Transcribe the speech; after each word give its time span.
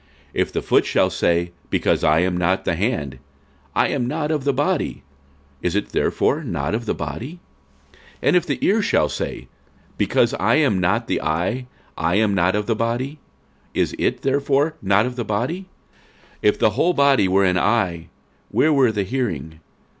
46:012:015 0.29 0.29
If 0.33 0.51
the 0.53 0.61
foot 0.63 0.85
shall 0.87 1.09
say, 1.11 1.51
Because 1.69 2.03
I 2.03 2.19
am 2.21 2.35
not 2.35 2.65
the 2.65 2.73
hand, 2.73 3.19
I 3.75 3.89
am 3.89 4.07
not 4.07 4.31
of 4.31 4.45
the 4.45 4.51
body; 4.53 5.03
is 5.61 5.75
it 5.75 5.89
therefore 5.89 6.43
not 6.43 6.73
of 6.73 6.87
the 6.87 6.95
body? 6.95 7.39
46:012:016 7.91 7.99
And 8.23 8.35
if 8.35 8.45
the 8.47 8.65
ear 8.65 8.81
shall 8.81 9.09
say, 9.09 9.47
Because 9.99 10.33
I 10.39 10.55
am 10.55 10.79
not 10.79 11.05
the 11.05 11.21
eye, 11.21 11.67
I 11.95 12.15
am 12.15 12.33
not 12.33 12.55
of 12.55 12.65
the 12.65 12.75
body; 12.75 13.19
is 13.75 13.93
it 13.99 14.23
therefore 14.23 14.75
not 14.81 15.05
of 15.05 15.17
the 15.17 15.23
body? 15.23 15.65
46:012:017 16.37 16.37
If 16.41 16.57
the 16.57 16.69
whole 16.71 16.93
body 16.93 17.27
were 17.27 17.45
an 17.45 17.59
eye, 17.59 18.09
where 18.49 18.73
were 18.73 18.91
the 18.91 19.03
hearing? 19.03 19.59